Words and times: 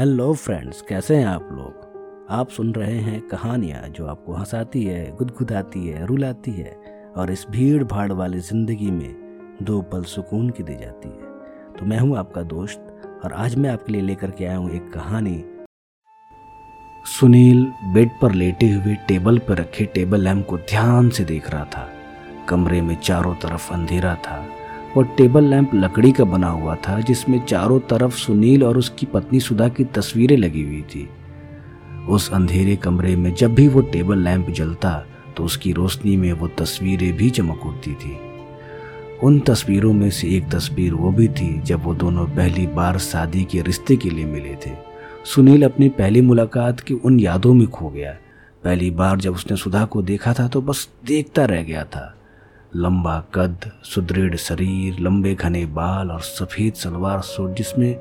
Hello 0.00 0.32
friends 0.34 0.80
कैसे 0.82 1.16
हैं 1.16 1.24
आप 1.26 1.48
लोग? 1.52 2.26
आप 2.30 2.48
सुन 2.48 2.72
रहे 2.74 2.98
हैं 2.98 3.20
कहानियाँ 3.28 3.88
जो 3.88 4.06
आपको 4.06 4.32
हंसाती 4.32 4.84
है, 4.84 5.16
गुदगुदाती 5.16 5.86
है, 5.86 6.06
रुलाती 6.06 6.50
है 6.50 6.72
और 7.16 7.30
इस 7.30 7.44
भीड़ 7.50 7.84
भाड़ 7.84 8.12
वाली 8.12 8.38
ज़िंदगी 8.38 8.90
में 8.90 9.58
दो 9.62 9.80
पल 9.82 10.02
सुकून 10.02 10.48
की 10.50 10.62
दी 10.62 10.76
जाती 10.76 11.08
है। 11.08 11.76
तो 11.78 11.86
मैं 11.86 11.98
हूँ 11.98 12.16
आपका 12.18 12.42
दोस्त 12.42 13.20
और 13.24 13.32
आज 13.32 13.56
मैं 13.56 13.70
आपके 13.70 13.92
लिए 13.92 14.02
लेकर 14.02 14.30
के 14.30 14.44
आया 14.44 14.56
हूँ 14.56 14.70
एक 14.70 14.92
कहानी। 14.92 15.44
सुनील 17.06 17.64
बेड 17.94 18.10
पर 18.22 18.32
लेटे 18.32 18.70
हुए 18.70 18.94
टेबल 19.08 19.38
पर 19.38 19.58
रखे 19.58 19.84
टेबल 19.84 20.20
लैम्प 20.20 20.46
को 20.46 20.58
ध्यान 20.58 21.10
से 21.10 21.24
देख 21.24 21.50
रहा 21.50 21.64
था। 21.64 21.88
कमरे 22.48 22.80
में 22.80 22.96
चारों 22.96 23.34
तरफ़ 23.34 23.72
अंधेरा 23.72 24.14
था। 24.14 24.44
वो 24.96 25.02
टेबल 25.02 25.44
लैंप 25.44 25.74
लकड़ी 25.74 26.10
का 26.12 26.24
बना 26.24 26.48
हुआ 26.48 26.74
था, 26.76 27.00
जिसमें 27.00 27.38
चारों 27.44 27.78
तरफ़ 27.80 28.14
सुनील 28.14 28.64
और 28.64 28.78
उसकी 28.78 29.06
पत्नी 29.06 29.40
सुधा 29.40 29.68
की 29.68 29.84
तस्वीरें 29.84 30.36
लगी 30.36 30.62
हुई 30.62 30.82
थी। 30.82 31.08
उस 32.08 32.32
अंधेरे 32.32 32.76
कमरे 32.76 33.14
में 33.16 33.34
जब 33.34 33.54
भी 33.54 33.68
वो 33.68 33.80
टेबल 33.82 34.18
लैंप 34.18 34.50
जलता 34.50 35.06
तो 35.36 35.44
उसकी 35.44 35.72
रोशनी 35.72 36.16
में 36.16 36.32
वो 36.32 36.48
तस्वीरें 36.48 37.12
भी 37.12 37.30
चमक 37.30 37.66
उठती 37.66 37.94
थी। 37.94 38.16
उन 39.22 39.38
तस्वीरों 39.40 39.92
में 39.92 40.10
से 40.10 40.28
एक 40.28 40.50
तस्वीर 40.50 40.94
वो 40.94 41.10
भी 41.10 41.28
थी, 41.28 41.60
जब 41.60 41.84
वो 41.84 41.94
दोनों 41.94 42.26
पहली 42.26 42.66
बार 42.66 42.98
शादी 42.98 43.44
के 43.44 43.62
रिश्ते 43.62 43.96
के 43.96 44.10
लिए 44.10 44.24
मिले 44.24 44.54
थे। 44.66 44.70
सुनील 45.24 45.62
अपनी 45.62 45.88
पहली 45.88 46.20
मुलाकात 46.20 46.80
की 46.80 46.94
उन 46.94 47.20
यादों 47.20 47.54
में 47.54 47.66
खो 47.66 47.88
गया। 47.88 48.16
पहली 48.64 48.90
बार 48.90 49.18
जब 49.18 49.34
उसने 49.34 49.56
सुधा 49.56 49.84
को 49.84 50.02
देखा 50.02 50.32
था 50.32 50.48
तो 50.48 50.62
बस 50.62 50.88
देखता 51.06 51.44
रह 51.44 51.62
गया 51.62 51.84
था। 51.84 52.14
लंबा 52.76 53.24
कद, 53.34 53.70
सुदृढ़ 53.84 54.36
शरीर, 54.36 55.00
लंबे 55.00 55.34
घने 55.34 55.66
बाल 55.66 56.10
और 56.10 56.20
सफ़ेद 56.20 56.74
सलवार 56.74 57.20
सूट 57.20 57.54
जिसमें 57.54 57.96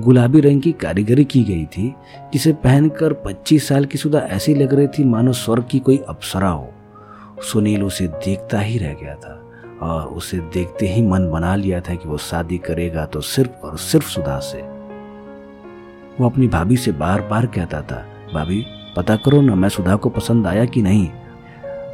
गुलाबी 0.00 0.40
रंग 0.40 0.62
की 0.62 0.72
कारीगरी 0.72 1.24
की 1.24 1.44
गई 1.44 1.64
थी, 1.64 1.94
जिसे 2.32 2.52
पहनकर 2.52 3.12
25 3.12 3.68
साल 3.68 3.84
की 3.84 3.98
सुधा 3.98 4.18
ऐसी 4.18 4.54
लग 4.54 4.74
रही 4.74 4.88
थी 4.88 5.04
मानो 5.04 5.32
स्वर्ग 5.32 5.66
की 5.70 5.78
कोई 5.78 5.96
अप्सरा 6.08 6.48
हो। 6.48 6.72
सुनील 7.42 7.82
उसे 7.82 8.06
देखता 8.06 8.60
ही 8.60 8.78
रह 8.78 8.92
गया 8.92 9.14
था 9.14 9.42
और 9.82 10.06
उसे 10.06 10.38
देखते 10.38 10.88
ही 10.88 11.02
मन 11.02 11.30
बना 11.30 11.54
लिया 11.56 11.80
था 11.80 11.94
कि 11.94 12.08
वो 12.08 12.18
शादी 12.18 12.58
करेगा 12.58 13.06
तो 13.06 13.20
सिर्फ़ 13.20 13.50
और 13.50 13.78
सिर्फ़ 13.78 14.08
सुधा 14.08 14.38
से। 14.38 14.62
वो 16.20 16.26
अपनी 16.26 16.48
भाभी 16.48 16.76
से 16.76 16.92
बार 16.92 17.22
बार 17.22 17.46
कहता 17.46 17.82
था, 17.82 18.06
भाभी, 18.34 18.64
पता 18.96 19.16
करो 19.16 19.40
ना 19.40 19.54
मैं 19.54 19.68
सुधा 19.68 19.96
को 19.96 20.08
पसंद 20.08 20.46
आया 20.46 20.64
कि 20.64 20.82
नहीं। 20.82 21.08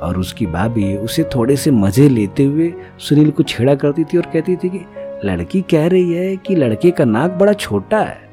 और 0.03 0.19
उसकी 0.19 0.47
भाभी 0.47 0.97
उसे 0.97 1.25
थोड़े 1.25 1.57
से 1.57 1.71
मज़े 1.71 2.09
लेते 2.09 2.45
हुए 2.45 2.73
सुनील 2.99 3.31
को 3.31 3.43
छेड़ा 3.43 3.75
करती 3.75 4.05
थी 4.05 4.19
और 4.19 4.27
कहती 4.27 4.57
थी 4.57 4.69
कि 4.69 4.81
लड़की 5.25 5.61
कह 5.63 5.87
रही 5.87 6.13
है 6.13 6.37
कि 6.37 6.55
लड़के 6.57 6.91
का 6.91 7.05
नाक 7.05 7.31
बड़ा 7.31 7.53
छोटा 7.53 7.99
है। 7.99 8.31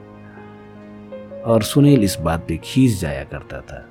और 1.46 1.64
सुनील 1.64 2.04
इस 2.04 2.18
बात 2.20 2.46
पे 2.48 2.60
खींच 2.64 2.92
जाया 2.92 3.24
करता 3.24 3.60
था। 3.62 3.86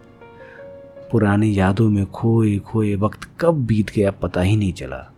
पुरानी 1.12 1.58
यादों 1.58 1.88
में 1.90 2.04
खोए 2.06 2.56
खोए 2.58 2.94
वक्त 2.94 3.28
कब 3.40 3.64
बीत 3.66 3.90
गया 3.90 4.10
पता 4.10 4.40
ही 4.40 4.56
नहीं 4.56 4.72
चला। 4.72 5.12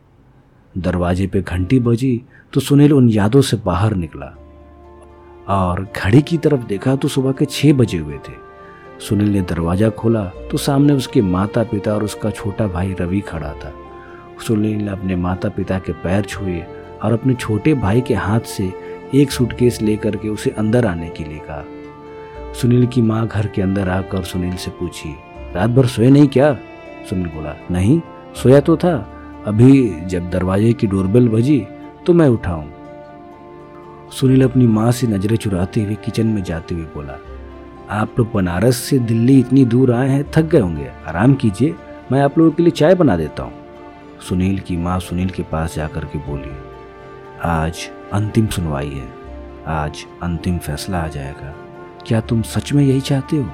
दरवाजे 0.79 1.27
पे 1.27 1.43
घंटी 1.43 1.79
बजी 1.79 2.23
तो 2.53 2.61
सुनील 2.61 2.93
उन 2.93 3.09
यादों 3.11 3.41
से 3.43 3.57
बाहर 3.57 3.95
निकला। 3.95 4.37
और 5.49 5.87
घड़ी 5.97 6.23
की 6.23 6.39
तरफ़ 6.39 6.67
देखा 6.67 6.97
तो 6.97 7.09
सुबह 7.09 7.33
के 7.33 7.45
छह 7.45 7.73
बजे 7.73 7.99
हुए 7.99 8.19
थे। 8.19 8.50
सुनील 9.01 9.29
ने 9.29 9.41
दरवाज़ा 9.41 9.89
खोला 9.91 10.25
तो 10.51 10.59
सामने 10.59 10.93
उसके 10.93 11.23
माता 11.23 11.63
पिता 11.65 11.93
और 11.95 12.05
उसका 12.05 12.31
छोटा 12.31 12.67
भाई 12.67 12.95
रवि 13.01 13.21
खड़ा 13.21 13.53
था। 13.55 13.73
सुनील 14.47 14.77
ने 14.77 14.91
अपने 14.91 15.17
माता 15.17 15.49
पिता 15.49 15.79
के 15.79 15.93
पैर 15.93 16.25
छुए 16.25 16.59
और 17.03 17.13
अपने 17.13 17.35
छोटे 17.35 17.75
भाई 17.75 18.01
के 18.01 18.15
हाथ 18.15 18.41
से 18.47 18.73
एक 19.15 19.31
सूटकेस 19.31 19.81
लेकर 19.83 20.17
के 20.17 20.29
उसे 20.29 20.51
अंदर 20.51 20.87
आने 20.87 21.09
के 21.09 21.25
लिए 21.25 21.39
कहा। 21.49 21.65
सुनील 22.61 22.87
की 22.87 23.03
माँ 23.03 23.27
घर 23.27 23.47
के 23.47 23.63
अंदर 23.63 23.89
आकर 23.89 24.23
सुनील 24.23 24.57
से 24.57 24.71
पूछी, 24.71 25.15
रात 25.55 25.71
भर 25.71 25.87
सोए 25.87 26.11
नहीं 26.11 26.29
क्या? 26.29 26.53
सुनील 27.11 27.27
बोला, 27.27 27.55
नहीं, 27.71 28.01
सोया 28.43 28.61
तो 28.61 28.77
था। 28.77 28.95
अभी 29.47 29.89
जब 30.07 30.31
दरवाजे 30.31 30.73
की 30.73 30.87
डोरबेल 30.87 31.29
बजी 31.29 31.59
तो 32.07 32.13
मैं 32.13 32.29
उठाऊं 32.29 32.69
सुनील 34.11 34.45
अपनी 34.45 34.67
माँ 34.67 34.91
से 34.93 35.07
नज़रें 35.07 35.37
चुराते 35.37 35.83
हुए 35.83 35.95
किचन 36.05 36.27
में 36.27 36.43
जाते 36.43 36.75
हुए 36.75 36.85
बोला 36.95 37.19
आप 37.91 38.19
लोग 38.19 38.33
बनारस 38.33 38.77
से 38.79 38.99
दिल्ली 38.99 39.39
इतनी 39.41 39.65
दूर 39.65 39.93
आए 39.93 40.09
हैं, 40.09 40.25
थक 40.33 40.43
गए 40.43 40.61
होंगे। 40.61 40.91
आराम 41.09 41.35
कीजिए, 41.35 41.75
मैं 42.13 42.21
आप 42.23 42.39
लोगों 42.39 42.51
के 42.51 42.63
लिए 42.63 42.71
चाय 42.73 42.95
बना 42.95 43.17
देता 43.17 43.43
हूँ। 43.43 43.53
सुनील 44.29 44.59
की 44.59 44.77
माँ 44.77 44.99
सुनील 45.01 45.31
के 45.31 45.43
पास 45.43 45.75
जाकर 45.77 46.05
के 46.05 46.19
बोली, 46.21 46.53
आज 47.43 47.89
अंतिम 48.13 48.47
सुनवाई 48.47 48.91
है। 48.91 49.09
आज 49.69 50.05
अंतिम 50.23 50.59
फैसला 50.59 50.99
आ 50.99 51.09
जाएगा। 51.09 51.55
क्या 52.07 52.21
तुम 52.21 52.43
सच 52.45 52.73
में 52.73 52.85
यही 52.85 53.01
चाहते 53.01 53.37
हो? 53.37 53.51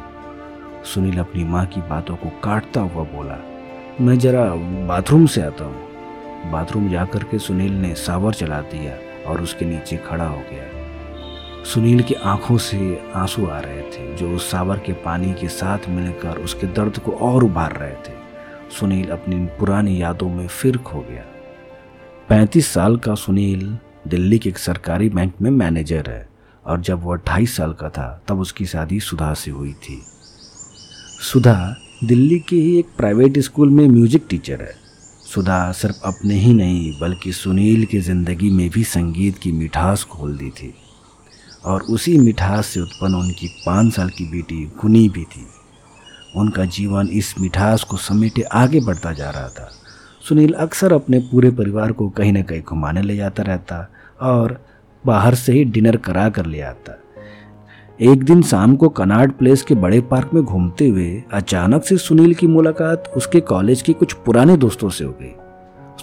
सुनील 0.85 1.19
अपनी 1.19 1.45
माँ 1.45 1.65
की 1.67 1.81
बातों 1.81 2.17
को 2.17 2.29
काटता 2.45 2.81
हुआ 2.81 3.05
बोला, 3.07 3.39
मैं 4.01 4.19
जरा 4.19 4.45
बाथरूम 4.89 5.27
से 5.27 5.43
आता 5.43 5.65
हूँ। 5.65 6.51
बाथरूम 6.53 6.91
जाकर 6.91 7.25
के 7.25 7.39
सुनील 7.39 7.73
ने 7.73 7.95
सावर 7.97 8.35
चला 8.35 8.61
दिया 8.65 8.99
और 9.31 9.41
उसके 9.41 9.65
नीचे 9.67 9.97
खड़ा 10.09 10.27
हो 10.27 10.43
गया। 10.51 10.76
सुनील 11.67 12.03
की 12.03 12.15
आँखों 12.15 12.59
से 12.59 13.09
आँसू 13.15 13.47
आ 13.47 13.59
रहे 13.61 13.83
थे, 13.83 14.17
जो 14.17 14.37
उस 14.37 14.51
सावर 14.51 14.77
के 14.79 14.93
पानी 14.93 15.33
के 15.35 15.49
साथ 15.49 15.89
मिलकर 15.89 16.39
उसके 16.39 16.67
दर्द 16.67 16.99
को 16.99 17.11
और 17.11 17.45
उभार 17.45 17.73
रहे 17.73 17.95
थे। 17.95 18.15
सुनील 18.79 19.09
अपनी 19.09 19.37
पुरानी 19.37 20.03
यादों 20.03 20.29
में 20.29 20.47
फिर 20.47 20.77
खो 20.77 21.01
गया। 21.01 21.25
पैंतीस 22.29 22.67
साल 22.67 22.97
का 22.97 23.15
सुनील 23.15 23.79
दिल्ली 24.09 24.39
के 24.39 24.49
एक 24.49 24.59
सरकारी 24.59 25.09
बैंक 25.09 25.35
में 25.43 25.51
मैनेजर 25.51 26.11
है, 26.11 26.29
और 26.67 26.81
जब 26.81 27.05
वह 27.05 27.17
अट्ठाईस 27.17 27.57
साल 27.57 27.73
का 27.73 27.89
था, 27.89 28.23
तब 28.29 28.41
उसकी 28.41 28.67
शादी 28.67 29.01
सुधा 29.01 29.35
से 29.35 29.51
हुई 29.51 29.73
थी। 29.73 30.01
सुधा 31.33 31.77
दिल्ली 32.05 32.39
के 32.39 32.57
ही 32.57 32.79
एक 32.79 32.87
प्राइवेट 32.97 33.39
स्कूल 33.39 33.71
में 33.71 33.89
म्यूज़िक 33.89 34.27
टीचर 34.31 34.63
है। 34.63 34.75
सुधा 35.35 35.73
सिर्फ़ 35.73 35.97
अपने 36.05 36.35
ही 36.35 36.55
नहीं, 36.55 37.01
बल्कि 37.01 37.33
सुनील 37.33 37.85
की 37.85 38.01
ज़िंदगी 38.01 38.51
में 38.51 38.71
भी 38.71 38.85
संगीत 38.85 39.39
की 39.39 39.53
मिठास 39.53 40.05
खोल 40.05 40.37
दी 40.37 40.51
थी। 40.51 40.75
और 41.67 41.83
उसी 41.83 42.19
मिठास 42.19 42.67
से 42.67 42.81
उत्पन्न 42.81 43.15
उनकी 43.15 43.49
पाँच 43.67 43.95
साल 43.95 44.09
की 44.09 44.25
बेटी 44.25 44.73
गुनी 44.81 45.09
भी 45.09 45.25
थी। 45.25 45.47
उनका 46.37 46.65
जीवन 46.65 47.09
इस 47.09 47.35
मिठास 47.41 47.85
को 47.85 47.97
समेटे 47.97 48.43
आगे 48.43 48.81
बढ़ता 48.81 49.13
जा 49.13 49.31
रहा 49.31 49.49
था। 49.49 49.71
सुनील 50.29 50.53
अक्सर 50.53 50.93
अपने 50.93 51.19
पूरे 51.19 51.51
परिवार 51.51 51.93
को 51.93 52.09
कहीं 52.09 52.33
ना 52.33 52.43
कहीं 52.43 52.63
घुमाने 52.63 53.03
ले 53.03 53.17
जाता 53.17 53.43
रहता 53.43 53.91
और 54.21 54.65
बाहर 55.07 55.35
से 55.35 55.53
ही 55.53 55.65
डिनर 55.65 55.97
करा 55.97 56.29
कर 56.29 56.47
ले 56.47 56.61
आता। 56.61 56.99
एक 58.01 58.25
दिन 58.25 58.43
शाम 58.43 58.77
को 58.77 58.89
कनाड 58.89 59.33
प्लेस 59.33 59.63
के 59.63 59.75
बड़े 59.75 60.01
पार्क 60.01 60.31
में 60.35 60.43
घूमते 60.45 60.89
हुए 60.89 61.23
अचानक 61.33 61.85
से 61.85 61.97
सुनील 61.99 62.35
की 62.35 62.47
मुलाकात 62.47 63.13
उसके 63.17 63.41
कॉलेज 63.41 63.83
के 63.83 63.93
कुछ 63.93 64.13
पुराने 64.13 64.57
दोस्तों 64.57 64.91
से 64.91 65.05
हो 65.05 65.13
गई। 65.23 65.35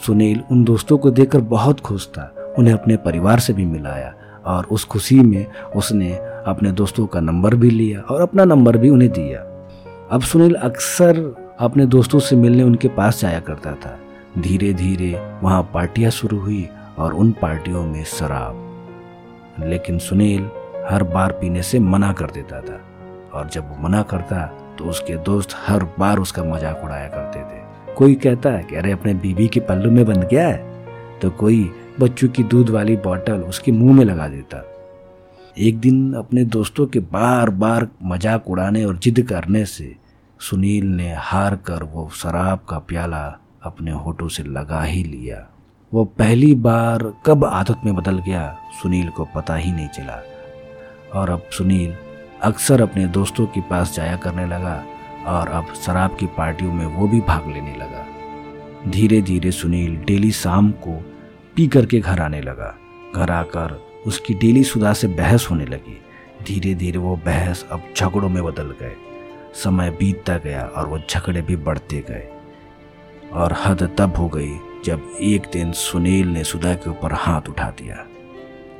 सुनील 0.05 0.41
उन 0.51 0.63
दोस्तों 0.63 0.97
को 0.97 1.11
देखकर 1.11 1.41
बहुत 1.41 1.79
खुश 1.79 2.07
था। 2.07 2.55
उन्हें 2.57 2.73
अपने 2.73 2.97
परिवार 2.97 3.39
से 3.39 3.53
भी 3.53 3.65
मिलाया। 3.65 4.13
और 4.45 4.65
उस 4.65 4.85
खुशी 4.85 5.19
में 5.19 5.45
उसने 5.75 6.13
अपने 6.47 6.71
दोस्तों 6.71 7.07
का 7.07 7.19
नंबर 7.19 7.55
भी 7.55 7.69
लिया 7.69 7.99
और 7.99 8.21
अपना 8.21 8.45
नंबर 8.45 8.77
भी 8.77 8.89
उन्हें 8.89 9.11
दिया। 9.11 9.39
अब 10.11 10.21
सुनील 10.21 10.53
अक्सर 10.53 11.35
अपने 11.59 11.85
दोस्तों 11.85 12.19
से 12.19 12.35
मिलने 12.35 12.63
उनके 12.63 12.87
पास 12.87 13.21
जाया 13.21 13.39
करता 13.39 13.71
था। 13.71 13.99
धीरे 14.41 14.73
धीरे 14.73 15.39
वहाँ 15.43 15.71
पार्टियाँ 15.73 16.11
शुरू 16.11 16.39
हुई 16.39 16.69
और 16.97 17.13
उन 17.13 17.31
पार्टियों 17.31 17.83
में 17.83 18.03
शराब। 18.03 18.69
लेकिन 19.59 19.99
सुनील 19.99 20.49
हर 20.89 21.03
बार 21.03 21.31
पीने 21.31 21.61
से 21.61 21.79
मना 21.79 22.13
कर 22.13 22.25
देता 22.25 22.61
था 22.61 22.81
और 23.33 23.49
जब 23.49 23.69
वो 23.69 23.87
मना 23.87 24.01
करता 24.01 24.59
तो 24.77 24.85
उसके 24.85 25.17
दोस्त 25.17 25.49
हर 25.67 25.83
बार 25.99 26.19
उसका 26.19 26.43
मज़ाक 26.43 26.81
उड़ाया 26.83 27.07
करते 27.07 27.39
थे। 27.39 27.63
कोई 27.95 28.15
कहता 28.15 28.49
है 28.49 28.63
कि, 28.63 28.75
अरे, 28.75 28.91
अपने 28.91 29.13
बीबी 29.13 29.47
के 29.47 29.59
पल्लू 29.59 29.91
में 29.91 30.05
बंध 30.05 30.27
गया 30.31 30.47
है? 30.47 30.73
तो 31.21 31.29
कोई 31.29 31.71
बच्चों 31.99 32.27
की 32.29 32.43
दूध 32.43 32.69
वाली 32.69 32.95
बॉटल 32.97 33.41
उसके 33.43 33.71
मुँह 33.71 33.95
में 33.95 34.03
लगा 34.05 34.27
देता। 34.27 34.63
एक 35.57 35.79
दिन 35.79 36.13
अपने 36.13 36.43
दोस्तों 36.45 36.85
के 36.87 36.99
बार 36.99 37.49
बार 37.49 37.87
मज़ाक 38.03 38.47
उड़ाने 38.49 38.83
और 38.85 38.97
जिद 38.97 39.21
करने 39.21 39.65
से 39.65 39.95
सुनील 40.39 40.85
ने 40.85 41.13
हार 41.13 41.55
कर 41.55 41.83
वो 41.83 42.09
शराब 42.13 42.65
का 42.69 42.79
प्याला 42.79 43.21
अपने 43.63 43.91
होठों 43.91 44.27
से 44.27 44.43
लगा 44.43 44.81
ही 44.83 45.03
लिया। 45.03 45.45
वो 45.91 46.05
पहली 46.05 46.53
बार 46.55 47.11
कब 47.25 47.45
आदत 47.45 47.81
में 47.85 47.95
बदल 47.95 48.19
गया, 48.19 48.57
सुनील 48.81 49.09
को 49.09 49.27
पता 49.35 49.55
ही 49.55 49.71
नहीं 49.71 49.87
चला। 49.87 50.21
और 51.13 51.29
अब 51.29 51.47
सुनील 51.51 51.93
अक्सर 52.43 52.81
अपने 52.81 53.05
दोस्तों 53.07 53.45
के 53.45 53.61
पास 53.61 53.95
जाया 53.95 54.15
करने 54.15 54.45
लगा 54.45 54.83
और 55.27 55.47
अब 55.47 55.73
शराब 55.75 56.17
की 56.19 56.25
पार्टियों 56.37 56.73
में 56.73 56.85
वो 56.85 57.07
भी 57.07 57.21
भाग 57.21 57.47
लेने 57.47 57.75
लगा। 57.75 58.05
धीरे 58.91 59.21
धीरे 59.21 59.51
सुनील 59.51 59.95
डेली 59.97 60.31
शाम 60.31 60.71
को 60.71 61.01
पी 61.55 61.67
करके 61.67 61.99
घर 61.99 62.19
आने 62.19 62.41
लगा। 62.41 62.77
घर 63.15 63.31
आकर 63.31 63.85
उसकी 64.07 64.33
डेली 64.33 64.63
सुधा 64.63 64.93
से 64.93 65.07
बहस 65.07 65.47
होने 65.51 65.65
लगी। 65.65 66.01
धीरे 66.43 66.75
धीरे 66.75 66.97
वो 66.97 67.15
बहस 67.15 67.65
अब 67.71 67.83
झगड़ों 67.97 68.29
में 68.29 68.43
बदल 68.43 68.63
गए। 68.63 68.95
समय 69.53 69.89
बीतता 69.89 70.37
गया 70.37 70.63
और 70.63 70.87
वो 70.87 70.99
झगड़े 71.09 71.41
भी 71.41 71.55
बढ़ते 71.55 71.99
गए। 71.99 72.29
और 73.33 73.55
हद 73.65 73.95
तब 73.97 74.15
हो 74.15 74.27
गई 74.27 74.51
जब 74.85 75.17
एक 75.21 75.41
दिन 75.53 75.71
सुनील 75.71 76.27
ने 76.27 76.43
सुधा 76.43 76.73
के 76.73 76.89
ऊपर 76.89 77.13
हाथ 77.13 77.41
उठा 77.49 77.69
दिया। 77.69 78.05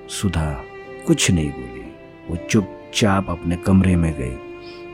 सुधा 0.10 0.64
कुछ 1.08 1.32
नहीं 1.32 1.50
बोली। 1.50 1.96
वो 2.30 2.48
चुपचाप 2.50 3.30
अपने 3.30 3.56
कमरे 3.56 3.96
में 3.96 4.14
गई। 4.14 4.36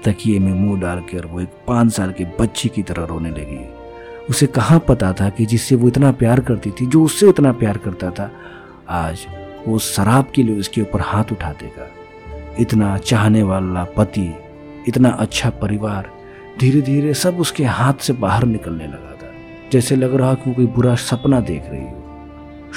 तकिए 0.04 0.40
में 0.40 0.54
मुँह 0.54 0.81
डालकर 0.81 1.26
वो 1.26 1.42
एक 1.42 1.50
पाँच 1.68 1.92
साल 1.92 2.12
की 2.12 2.26
बच्ची 2.26 2.70
की 2.70 2.84
तरह 2.84 3.06
रोने 3.06 3.30
लगी। 3.30 3.79
उसे 4.30 4.46
कहाँ 4.46 4.80
पता 4.80 5.14
था 5.14 5.30
कि 5.30 5.46
जिससे 5.46 5.76
वो 5.76 5.88
इतना 5.88 6.12
प्यार 6.12 6.40
करती 6.40 6.72
थी, 6.72 6.86
जो 6.86 7.04
उससे 7.04 7.30
इतना 7.30 7.52
प्यार 7.52 7.78
करता 7.78 8.10
था, 8.10 8.31
आज 8.90 9.28
वो 9.68 9.80
शराब 9.80 10.26
के 10.36 10.44
लिए 10.44 10.60
उसके 10.60 10.81
ऊपर 10.81 11.02
हाथ 11.02 11.24
उठा 11.31 11.52
देगा। 11.52 11.88
इतना 12.60 12.98
चाहने 12.98 13.44
वाला 13.44 13.84
पति, 13.84 14.34
इतना 14.88 15.10
अच्छा 15.10 15.50
परिवार 15.50 16.10
धीरे 16.60 16.81
धीरे 16.81 17.14
सब 17.14 17.36
उसके 17.40 17.64
हाथ 17.64 17.94
से 17.94 18.14
बाहर 18.14 18.44
निकलने 18.44 18.88
लगा 18.88 19.16
था। 19.22 19.28
जैसे 19.72 19.96
लग 19.96 20.16
रहा 20.16 20.34
कि 20.34 20.50
वो 20.50 20.56
कोई 20.56 20.68
बुरा 20.68 20.96
सपना 20.96 21.40
देख 21.40 21.64
रही 21.68 21.81
हो। 21.81 22.06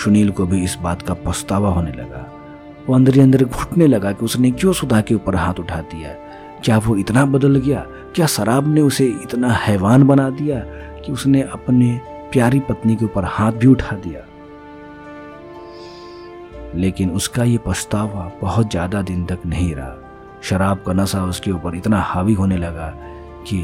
सुनील 0.05 0.31
को 0.31 0.47
भी 0.47 0.65
इस 0.65 0.79
बात 0.83 1.03
का 1.03 1.15
पछतावा 1.15 1.71
होने 1.71 1.91
लगा। 1.91 2.33
वो 2.89 2.95
अंदर 2.95 3.15
ही 3.15 3.21
अंदर 3.21 3.45
घुटने 3.45 3.87
लगा 3.87 4.13
कि 4.13 4.25
उसने 4.25 4.51
क्यों 4.51 4.73
सुधा 4.73 5.01
के 5.01 5.15
ऊपर 5.15 5.37
हाथ 5.37 5.55
उठा 5.55 5.77
दिया? 5.77 6.09
क्या 6.65 6.79
वो 6.79 6.97
इतना 6.97 7.25
बदल 7.25 7.57
गया? 7.57 7.87
क्या 8.15 8.27
शराब 8.27 8.75
ने 8.75 8.81
उसे 8.81 9.07
इतना 9.07 9.53
हैवान 9.53 10.03
बना 10.03 10.31
दिया? 10.31 10.65
कि 11.05 11.13
उसने 11.13 11.43
अपने 11.43 11.99
प्यारी 12.33 12.61
पत्नी 12.61 12.97
के 12.97 13.05
ऊपर 13.05 13.25
हाथ 13.25 13.53
भी 13.53 13.67
उठा 13.67 13.97
दिया। 13.97 14.25
लेकिन 16.75 17.11
उसका 17.11 17.45
ये 17.45 17.59
पछतावा 17.67 18.31
बहुत 18.41 18.71
ज़्यादा 18.71 19.03
दिन 19.03 19.25
तक 19.27 19.39
नहीं 19.47 19.75
रहा। 19.75 20.41
शराब 20.43 20.83
का 20.87 20.93
नशा 20.93 21.25
उसके 21.25 21.51
ऊपर 21.51 21.75
इतना 21.77 22.01
हावी 22.03 22.35
होने 22.35 22.57
लगा 22.57 22.89
कि 23.49 23.59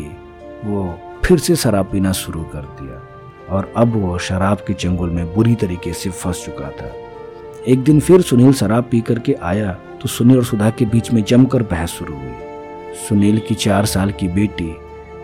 वो 0.65 0.99
फिर 1.25 1.39
से 1.39 1.57
शराब 1.57 1.89
पीना 1.93 2.13
शुरू 2.15 2.43
कर 2.45 2.63
दिया। 2.81 3.03
और 3.49 3.73
अब 3.77 3.97
वो 3.97 4.19
शराब 4.19 4.65
के 4.67 4.75
चंगुल 4.75 5.11
में 5.11 5.35
बुरी 5.35 5.55
तरीके 5.55 5.93
से 5.93 6.11
फंस 6.11 6.45
चुका 6.45 6.71
था। 6.71 6.93
एक 7.69 7.83
दिन 7.85 8.01
फिर 8.01 8.23
सुनील 8.23 8.53
शराब 8.53 8.89
पी 8.91 9.01
करके 9.01 9.35
आया 9.43 9.73
तो 10.03 10.09
सुनील 10.09 10.37
और 10.37 10.45
सुधा 10.45 10.71
के 10.71 10.85
बीच 10.87 11.13
में 11.13 11.23
जमकर 11.25 11.63
बहस 11.63 11.91
शुरू 11.91 12.15
हुई। 12.15 12.95
सुनील 13.09 13.39
की 13.39 13.55
चार 13.55 13.87
साल 13.87 14.11
की 14.11 14.29
बेटी, 14.29 14.71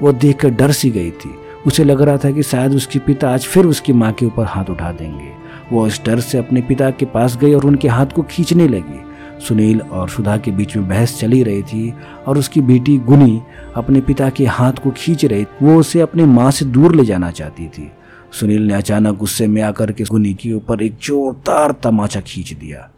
वो 0.02 0.12
देखकर 0.14 0.50
डर 0.50 0.72
सी 0.72 0.90
गई 0.90 1.11
थी। 1.11 1.34
उसे 1.66 1.84
लग 1.84 2.02
रहा 2.02 2.16
था 2.16 2.31
कि 2.31 2.43
शायद 2.43 2.75
उसके 2.75 2.99
पिता 2.99 3.31
आज 3.31 3.44
फिर 3.44 3.66
उसकी 3.66 3.93
माँ 3.93 4.12
के 4.12 4.26
ऊपर 4.26 4.44
हाथ 4.44 4.64
उठा 4.64 4.93
देंगे। 4.93 5.32
वो 5.72 5.87
इस 5.87 6.00
डर 6.06 6.20
से 6.20 6.38
अपने 6.38 6.62
पिता 6.62 6.90
के 6.90 7.06
पास 7.06 7.37
गई 7.37 7.55
और 7.55 7.64
उनके 7.64 7.88
हाथ 7.88 8.06
को 8.06 8.22
खींचने 8.22 8.69
लगी। 8.69 9.00
सुनील 9.46 9.81
और 9.81 10.08
सुधा 10.08 10.37
के 10.37 10.50
बीच 10.50 10.76
में 10.76 10.88
बहस 10.88 11.20
चली 11.20 11.43
रही 11.43 11.62
थी 11.62 11.94
और 12.26 12.38
उसकी 12.38 12.61
बेटी 12.61 12.99
गुनी 12.99 13.43
अपने 13.76 14.00
पिता 14.00 14.31
के 14.31 14.46
हाथ 14.46 14.72
को 14.72 14.90
खींच 14.90 15.25
रही, 15.25 15.46
वो 15.62 15.81
उसे 15.81 16.00
अपने 16.00 16.25
माँ 16.25 16.50
से 16.50 16.64
दूर 16.64 16.94
ले 16.94 17.05
जाना 17.05 17.31
चाहती 17.31 17.69
थी। 17.69 17.93
सुनील 18.32 18.62
ने 18.62 18.75
अचानक 18.75 19.19
गुस्से 19.19 19.46
में 19.46 19.62
आकर 19.62 19.93
के 19.93 20.05
गुनी 20.05 20.34
के 20.34 20.52
ऊपर 20.52 20.82
एक 20.82 20.94
जोरदार 21.02 21.72
तमाचा 21.72 22.20
खींच 22.20 22.52
दिया। 22.52 22.90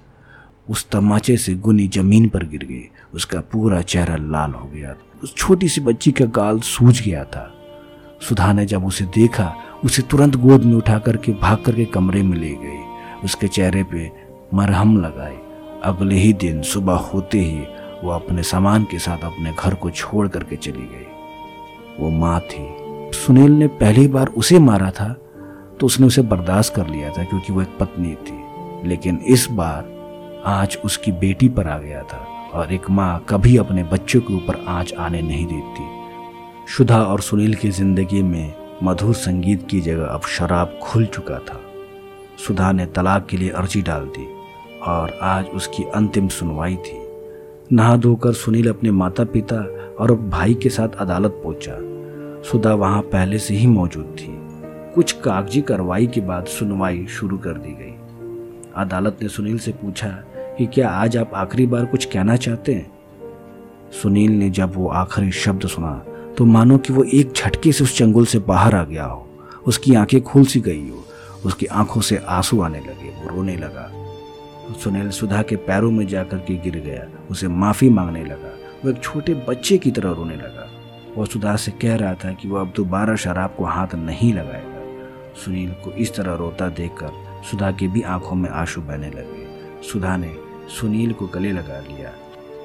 उस 0.71 0.91
तमाचे 0.91 1.37
से 1.37 1.55
गुनी 1.55 1.89
ज़मीन 1.89 2.29
पर 2.29 2.45
गिर 2.45 2.65
गई। 2.65 2.91
उसका 3.15 3.41
पूरा 3.41 3.81
चेहरा 3.81 4.17
लाल 4.17 4.51
हो 4.51 4.71
गया। 4.75 4.95
उस 5.23 5.35
छोटी 5.37 5.69
सी 5.69 5.81
बच्ची 5.81 6.13
का 6.13 6.25
गाल 6.25 6.61
सूज 6.61 7.01
गया 7.01 7.25
था। 7.25 7.53
सुधा 8.21 8.53
ने 8.53 8.67
जब 8.67 8.87
उसे 8.87 9.05
देखा, 9.05 9.55
उसे 9.85 10.03
तुरंत 10.03 10.37
गोद 10.37 10.65
में 10.65 10.75
उठा 10.75 10.99
करके 10.99 11.33
भाग 11.33 11.59
करके 11.59 11.85
कमरे 11.85 12.23
में 12.23 12.39
ले 12.39 12.51
गई। 12.51 12.79
उसके 13.25 13.49
चेहरे 13.49 13.83
पे 13.85 14.11
मरहम 14.55 14.97
लगाई। 15.03 15.37
अगले 15.85 16.15
ही 16.15 16.33
दिन 16.33 16.63
सुबह 16.63 16.95
होते 16.95 17.39
ही 17.39 17.61
वो 18.05 18.11
अपने 18.11 18.43
सामान 18.43 18.85
के 18.85 18.99
साथ 18.99 19.19
अपने 19.19 19.55
घर 19.59 19.75
को 19.75 19.91
छोड़ 19.91 20.29
करके 20.29 20.57
चली 20.57 20.89
गई। 20.93 21.07
वो 22.01 22.11
माँ 22.11 22.41
थी। 22.41 22.67
सुनील 23.13 23.51
ने 23.51 23.67
पहली 23.67 24.09
बार 24.09 24.27
उसे 24.27 24.59
मारा 24.59 24.91
था 24.91 25.13
तो 25.81 25.87
उसने 25.87 26.07
उसे 26.07 26.23
बर्दाश्त 26.23 26.75
कर 26.75 26.87
लिया 26.87 27.11
था 27.11 27.25
क्योंकि 27.25 27.53
वो 27.53 27.63
एक 27.63 27.77
पत्नी 27.81 28.15
थी। 28.15 28.89
लेकिन 28.89 29.19
इस 29.27 29.49
बार 29.51 30.43
आज 30.47 30.79
उसकी 30.85 31.13
बेटी 31.13 31.49
पर 31.49 31.69
आ 31.69 31.79
गया 31.79 32.03
था 32.03 32.51
और 32.55 32.73
एक 32.73 32.91
माँ 32.91 33.25
कभी 33.29 33.57
अपने 33.57 33.85
बच्चों 33.85 34.21
के 34.21 34.35
ऊपर 34.35 34.65
आँच 34.69 34.95
आने 34.95 35.23
नहीं 35.23 35.47
देती। 35.47 35.96
शुदा 36.69 37.03
और 37.03 37.21
सुनील 37.21 37.55
की 37.55 37.71
ज़िंदगी 37.71 38.23
में 38.23 38.55
मधुर 38.83 39.15
संगीत 39.15 39.67
की 39.71 39.81
जगह 39.81 40.07
अब 40.07 40.21
शराब 40.21 40.79
खुल 40.83 41.07
चुका 41.07 41.39
था। 41.39 41.61
सुधा 42.47 42.73
ने 42.73 42.87
तलाक 42.87 43.27
के 43.27 43.37
लिए 43.37 43.51
अर्जी 43.51 43.83
डाल 43.83 44.07
दी 44.07 44.27
और 44.83 45.19
आज 45.23 45.47
उसकी 45.47 45.85
अंतिम 45.95 46.29
सुनवाई 46.29 46.77
थी। 46.77 46.99
नहा 47.73 47.97
धोकर 47.97 48.33
सुनील 48.33 48.69
अपने 48.69 48.91
माता 48.91 49.25
पिता 49.25 49.57
और 50.01 50.15
भाई 50.15 50.55
के 50.55 50.69
साथ 50.69 50.89
अदालत 50.89 51.41
पहुँचा। 51.45 51.77
सुधा 52.51 52.75
वहाँ 52.75 53.03
पहले 53.03 53.39
से 53.39 53.55
ही 53.55 53.67
मौजूद 53.67 54.17
थी। 54.21 54.29
कुछ 54.95 55.13
कागज़ी 55.13 55.63
कार्रवाई 55.63 56.07
के 56.07 56.21
बाद 56.21 56.47
सुनवाई 56.47 57.07
शुरू 57.07 57.39
कर 57.39 57.53
दी 57.53 57.73
गई। 57.73 57.95
अदालत 58.77 59.19
ने 59.23 59.29
सुनील 59.29 59.59
से 59.59 59.73
पूछा 59.73 60.09
कि 60.59 60.67
क्या 60.67 60.91
आज 60.91 61.17
आप 61.17 61.31
आखिरी 61.35 61.67
बार 61.67 61.85
कुछ 61.85 62.05
कहना 62.05 62.37
चाहते 62.37 62.75
हैं? 62.75 62.93
सुनील 64.03 64.33
ने 64.33 64.51
जब 64.51 64.73
वो 64.75 64.89
आखिरी 64.89 65.33
शब्द 65.33 65.67
सुना 65.67 66.05
तो 66.39 66.45
मानो 66.45 66.79
कि 66.79 66.93
वो 66.93 67.05
एक 67.05 67.33
झटके 67.33 67.73
से 67.73 67.85
उस 67.85 67.99
चंगुल 67.99 68.27
से 68.27 68.39
बाहर 68.39 68.75
आ 68.75 68.85
गया 68.85 69.05
हो। 69.05 69.29
उसकी 69.67 69.95
आँखें 69.95 70.23
खुल 70.23 70.45
सी 70.45 70.61
गई 70.61 70.89
हो। 70.89 71.05
उसकी 71.45 71.67
आँखों 71.67 72.01
से 72.01 72.17
आँसू 72.17 72.61
आने 72.61 72.81
लगे, 72.81 73.09
वो 73.09 73.37
रोने 73.37 73.57
लगा। 73.57 73.93
सुनील 74.85 75.11
सुधा 75.11 75.43
के 75.43 75.57
पैरों 75.57 75.91
में 75.91 76.07
जाकर 76.07 76.37
के 76.37 76.55
गिर 76.55 76.79
गया, 76.79 77.27
उसे 77.31 77.49
माफ़ी 77.49 77.89
मांगने 77.89 78.25
लगा। 78.25 78.59
वो 78.85 78.91
एक 78.91 79.03
छोटे 79.03 79.35
बच्चे 79.35 79.79
की 79.79 79.91
तरह 79.91 80.11
रोने 80.11 80.37
लगा। 80.37 80.71
वो 81.17 81.27
सुधा 81.27 81.57
से 81.57 81.71
कह 81.71 81.97
रहा 81.97 82.15
था 82.15 82.33
कि 82.33 82.49
वो 82.49 82.57
अब 82.57 82.73
दोबारा 82.77 83.17
शराब 83.17 83.55
को 83.59 83.65
हाथ 83.65 83.95
नहीं 83.95 84.35
लगाएगा। 84.35 84.83
सुनील 85.45 85.71
को 85.71 85.93
इस 85.93 86.15
तरह 86.15 86.35
रोता 86.35 86.69
देखकर 86.69 87.43
सुधा 87.51 87.71
की 87.71 87.89
भी 87.89 88.03
आँखों 88.03 88.37
में 88.37 88.51
आँसू 88.51 88.81
बहने 88.81 89.09
लगे। 89.09 89.47
सुधा 89.93 90.17
ने 90.17 90.35
सुनील 90.81 91.13
को 91.13 91.27
गले 91.27 91.53
लगा 91.53 91.81
लिया 91.81 92.11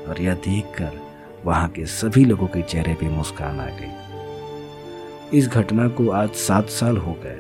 और 0.09 0.21
यह 0.21 0.33
देखकर 0.33 1.11
वहाँ 1.45 1.67
के 1.67 1.85
सभी 1.85 2.25
लोगों 2.25 2.47
के 2.47 2.61
चेहरे 2.61 2.93
पे 2.93 3.09
मुस्कान 3.09 3.59
आ 3.59 3.65
गई। 3.65 5.38
इस 5.38 5.47
घटना 5.47 5.88
को 5.88 6.09
आज 6.09 6.29
सात 6.38 6.69
साल 6.69 6.97
हो 6.97 7.13
गए। 7.23 7.39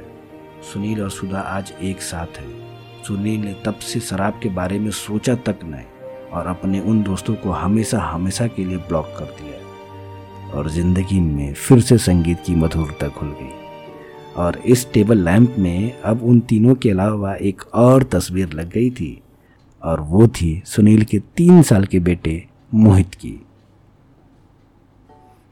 सुनील 0.63 1.01
और 1.01 1.09
सुधा 1.09 1.39
आज 1.39 1.73
एक 1.81 2.01
साथ 2.01 2.39
हैं। 2.39 3.03
सुनील 3.03 3.39
ने 3.39 3.53
तब 3.65 3.75
से 3.75 3.99
शराब 3.99 4.39
के 4.43 4.49
बारे 4.49 4.79
में 4.79 4.91
सोचा 4.91 5.35
तक 5.35 5.59
नहीं 5.63 6.29
और 6.29 6.47
अपने 6.47 6.79
उन 6.79 7.01
दोस्तों 7.03 7.35
को 7.35 7.51
हमेशा 7.51 7.99
हमेशा 8.01 8.47
के 8.47 8.65
लिए 8.65 8.77
ब्लॉक 8.77 9.13
कर 9.19 9.25
दिया 9.39 10.57
और 10.57 10.69
ज़िंदगी 10.69 11.19
में 11.19 11.53
फिर 11.53 11.81
से 11.81 11.97
संगीत 11.97 12.43
की 12.45 12.55
मधुरता 12.55 13.07
खुल 13.09 13.35
गई। 13.41 13.49
और 14.35 14.57
इस 14.65 14.91
टेबल 14.93 15.17
लैंप 15.17 15.55
में 15.59 16.01
अब 16.01 16.23
उन 16.23 16.39
तीनों 16.39 16.75
के 16.75 16.89
अलावा 16.89 17.35
एक 17.35 17.61
और 17.75 18.03
तस्वीर 18.03 18.53
लग 18.53 18.69
गई 18.69 18.89
थी 18.89 19.21
और 19.83 20.01
वो 20.01 20.27
थी 20.27 20.61
सुनील 20.65 21.03
के 21.03 21.19
तीन 21.37 21.61
साल 21.61 21.85
के 21.85 21.99
बेटे 21.99 22.43
मोहित 22.73 23.15
की। 23.15 23.39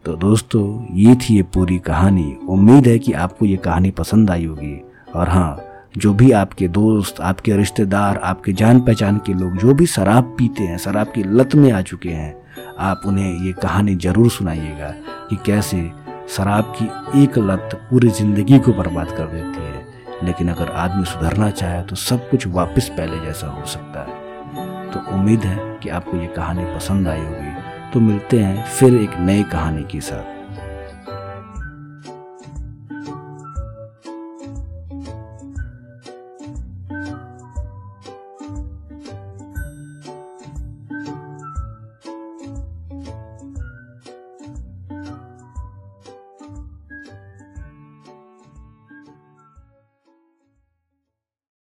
तो 0.06 0.14
दोस्तों, 0.16 0.86
ये 0.96 1.16
थी 1.16 1.36
ये 1.36 1.44
पूरी 1.44 1.78
कहानी। 1.80 2.38
उम्मीद 2.50 2.88
है 2.88 2.98
कि 3.00 3.14
आपको 3.14 3.46
ये 3.46 3.58
कहानी 3.58 3.90
पसंद 3.92 4.32
आई 4.32 4.46
होगी। 4.46 4.82
और 5.16 5.30
हाँ 5.30 5.60
जो 5.98 6.14
भी 6.14 6.32
आपके 6.32 6.68
दोस्त, 6.68 7.20
आपके 7.22 7.56
रिश्तेदार, 7.58 8.18
आपके 8.18 8.54
जान 8.54 8.80
पहचान 8.82 9.18
के 9.18 9.34
लोग, 9.34 9.58
जो 9.58 9.74
भी 9.74 9.86
शराब 9.86 10.36
पीते 10.38 10.64
हैं, 10.64 10.78
शराब 10.78 11.08
की 11.08 11.24
लत 11.24 11.56
में 11.56 11.72
आ 11.72 11.82
चुके 11.82 12.10
हैं, 12.10 12.36
आप 12.80 13.02
उन्हें 13.06 13.46
ये 13.46 13.54
कहानी 13.54 13.96
ज़रूर 13.96 14.30
सुनाइएगा 14.30 14.94
कि 15.30 15.38
कैसे 15.46 15.82
शराब 16.30 16.74
की 16.80 17.22
एक 17.24 17.38
लत 17.40 17.80
पूरी 17.90 18.10
ज़िंदगी 18.10 18.60
को 18.60 18.74
बर्बाद 18.74 19.12
कर 19.12 19.26
देती 19.26 19.62
है। 19.62 19.88
लेकिन 20.24 20.50
अगर 20.50 20.72
आदमी 20.78 21.06
सुधरना 21.06 21.50
चाहे 21.52 21.82
तो 21.82 21.96
सब 21.98 22.30
कुछ 22.30 22.48
वापस 22.48 22.90
पहले 22.90 23.20
जैसा 23.26 23.48
हो 23.48 23.66
सकता 23.66 24.00
है। 24.00 24.92
तो 24.92 25.00
उम्मीद 25.14 25.40
है 25.40 25.58
कि 25.84 25.90
आपको 25.90 26.18
ये 26.18 26.28
कहानी 26.28 26.66
पसंद 26.76 27.08
आई 27.08 27.20
होगी। 27.20 27.49
तो 27.94 28.00
मिलते 28.00 28.40
हैं 28.40 28.66
फिर 28.66 28.96
एक 28.96 29.10
नई 29.20 29.44
कहानी 29.44 29.84
के 29.84 30.02
साथ। 30.02 30.39